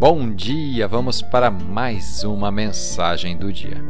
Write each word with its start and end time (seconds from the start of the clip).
Bom 0.00 0.32
dia, 0.34 0.88
vamos 0.88 1.20
para 1.20 1.50
mais 1.50 2.24
uma 2.24 2.50
mensagem 2.50 3.36
do 3.36 3.52
dia. 3.52 3.84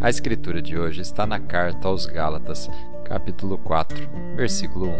A 0.00 0.08
escritura 0.08 0.62
de 0.62 0.78
hoje 0.78 1.02
está 1.02 1.26
na 1.26 1.40
carta 1.40 1.88
aos 1.88 2.06
Gálatas, 2.06 2.70
capítulo 3.04 3.58
4, 3.58 4.08
versículo 4.36 4.88
1. 4.88 4.92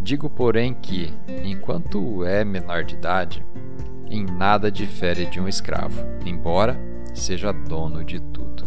Digo, 0.00 0.30
porém, 0.30 0.72
que, 0.74 1.12
enquanto 1.42 2.24
é 2.24 2.44
menor 2.44 2.84
de 2.84 2.94
idade, 2.94 3.44
em 4.08 4.24
nada 4.24 4.70
difere 4.70 5.26
de 5.26 5.40
um 5.40 5.48
escravo, 5.48 6.00
embora 6.24 6.80
seja 7.12 7.50
dono 7.52 8.04
de 8.04 8.20
tudo. 8.20 8.62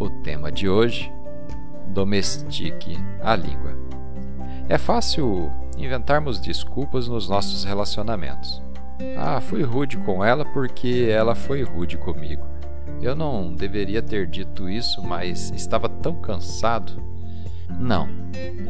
O 0.00 0.10
tema 0.10 0.50
de 0.50 0.68
hoje: 0.68 1.12
domestique 1.90 2.98
a 3.22 3.36
língua. 3.36 3.78
É 4.68 4.76
fácil 4.76 5.52
inventarmos 5.76 6.40
desculpas 6.40 7.08
nos 7.08 7.28
nossos 7.28 7.64
relacionamentos. 7.64 8.62
Ah, 9.16 9.40
fui 9.40 9.62
rude 9.62 9.96
com 9.98 10.24
ela 10.24 10.44
porque 10.44 11.08
ela 11.10 11.34
foi 11.34 11.62
rude 11.62 11.98
comigo. 11.98 12.46
Eu 13.00 13.14
não 13.14 13.52
deveria 13.52 14.00
ter 14.00 14.26
dito 14.26 14.68
isso, 14.68 15.02
mas 15.02 15.50
estava 15.50 15.88
tão 15.88 16.14
cansado. 16.14 17.02
Não. 17.78 18.08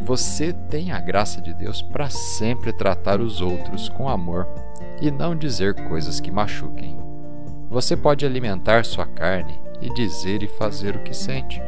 Você 0.03 0.53
tem 0.53 0.91
a 0.91 1.01
graça 1.01 1.41
de 1.41 1.55
Deus 1.55 1.81
para 1.81 2.09
sempre 2.09 2.73
tratar 2.73 3.21
os 3.21 3.41
outros 3.41 3.89
com 3.89 4.09
amor 4.09 4.49
e 5.01 5.11
não 5.11 5.37
dizer 5.37 5.75
coisas 5.89 6.21
que 6.21 6.33
machuquem. 6.33 6.99
Você 7.69 7.97
pode 7.97 8.25
alimentar 8.25 8.85
sua 8.85 9.07
carne 9.07 9.59
e 9.81 9.93
dizer 9.93 10.43
e 10.43 10.49
fazer 10.49 10.97
o 10.97 11.03
que 11.03 11.15
sente, 11.15 11.61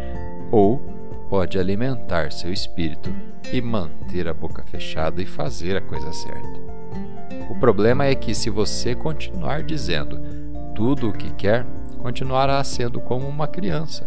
ou 0.50 0.80
pode 1.28 1.58
alimentar 1.58 2.32
seu 2.32 2.52
espírito 2.52 3.14
e 3.52 3.60
manter 3.60 4.28
a 4.28 4.34
boca 4.34 4.62
fechada 4.64 5.22
e 5.22 5.26
fazer 5.26 5.76
a 5.76 5.80
coisa 5.80 6.12
certa. 6.12 6.60
O 7.50 7.54
problema 7.58 8.04
é 8.06 8.14
que, 8.14 8.34
se 8.34 8.50
você 8.50 8.94
continuar 8.94 9.62
dizendo 9.62 10.20
tudo 10.74 11.08
o 11.08 11.12
que 11.12 11.30
quer, 11.32 11.66
continuará 11.98 12.62
sendo 12.62 13.00
como 13.00 13.26
uma 13.26 13.48
criança. 13.48 14.06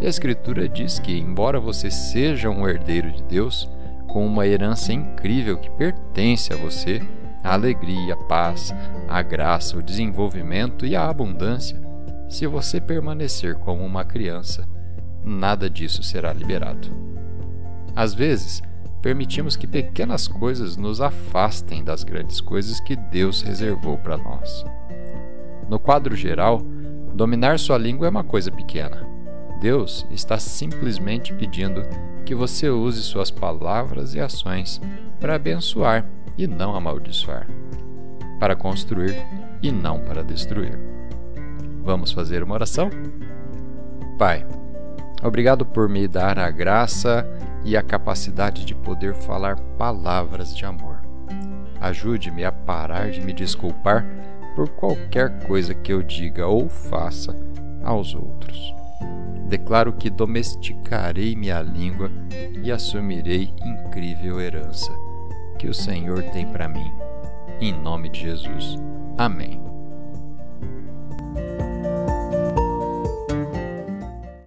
E 0.00 0.06
a 0.06 0.08
Escritura 0.08 0.68
diz 0.68 0.98
que, 0.98 1.18
embora 1.18 1.60
você 1.60 1.90
seja 1.90 2.50
um 2.50 2.66
herdeiro 2.68 3.10
de 3.12 3.22
Deus, 3.22 3.70
com 4.08 4.26
uma 4.26 4.46
herança 4.46 4.92
incrível 4.92 5.56
que 5.56 5.70
pertence 5.70 6.52
a 6.52 6.56
você, 6.56 7.00
a 7.44 7.54
alegria, 7.54 8.14
a 8.14 8.16
paz, 8.16 8.74
a 9.08 9.22
graça, 9.22 9.76
o 9.76 9.82
desenvolvimento 9.82 10.84
e 10.84 10.96
a 10.96 11.08
abundância, 11.08 11.80
se 12.28 12.46
você 12.46 12.80
permanecer 12.80 13.54
como 13.56 13.84
uma 13.84 14.04
criança, 14.04 14.66
nada 15.24 15.68
disso 15.68 16.02
será 16.02 16.32
liberado. 16.32 16.88
Às 17.94 18.14
vezes, 18.14 18.62
permitimos 19.02 19.56
que 19.56 19.66
pequenas 19.66 20.28
coisas 20.28 20.76
nos 20.76 21.00
afastem 21.00 21.82
das 21.82 22.04
grandes 22.04 22.40
coisas 22.40 22.80
que 22.80 22.96
Deus 22.96 23.42
reservou 23.42 23.98
para 23.98 24.16
nós. 24.16 24.64
No 25.68 25.78
quadro 25.78 26.14
geral, 26.16 26.62
dominar 27.14 27.58
sua 27.58 27.78
língua 27.78 28.06
é 28.06 28.10
uma 28.10 28.24
coisa 28.24 28.50
pequena. 28.50 29.06
Deus 29.60 30.06
está 30.10 30.38
simplesmente 30.38 31.34
pedindo 31.34 31.82
que 32.24 32.34
você 32.34 32.68
use 32.70 33.02
suas 33.02 33.30
palavras 33.30 34.14
e 34.14 34.20
ações 34.20 34.80
para 35.20 35.34
abençoar 35.34 36.06
e 36.38 36.46
não 36.46 36.74
amaldiçoar, 36.74 37.46
para 38.38 38.56
construir 38.56 39.14
e 39.62 39.70
não 39.70 40.00
para 40.00 40.24
destruir. 40.24 40.78
Vamos 41.82 42.12
fazer 42.12 42.42
uma 42.42 42.54
oração? 42.54 42.88
Pai, 44.18 44.46
obrigado 45.22 45.64
por 45.64 45.88
me 45.88 46.06
dar 46.08 46.38
a 46.38 46.50
graça 46.50 47.26
e 47.64 47.76
a 47.76 47.82
capacidade 47.82 48.64
de 48.64 48.74
poder 48.74 49.14
falar 49.14 49.56
palavras 49.78 50.56
de 50.56 50.64
amor. 50.64 51.00
Ajude-me 51.80 52.44
a 52.44 52.52
parar 52.52 53.10
de 53.10 53.20
me 53.20 53.32
desculpar 53.32 54.06
por 54.54 54.68
qualquer 54.70 55.44
coisa 55.46 55.74
que 55.74 55.92
eu 55.92 56.02
diga 56.02 56.46
ou 56.46 56.68
faça 56.68 57.34
aos 57.82 58.14
outros. 58.14 58.74
Declaro 59.48 59.92
que 59.92 60.10
domesticarei 60.10 61.34
minha 61.34 61.60
língua 61.60 62.10
e 62.62 62.70
assumirei 62.70 63.52
incrível 63.64 64.40
herança 64.40 64.92
que 65.58 65.68
o 65.68 65.74
Senhor 65.74 66.22
tem 66.24 66.46
para 66.46 66.68
mim. 66.68 66.92
Em 67.60 67.72
nome 67.72 68.08
de 68.08 68.20
Jesus. 68.20 68.76
Amém. 69.18 69.60